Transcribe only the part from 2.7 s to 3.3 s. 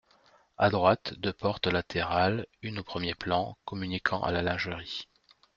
au premier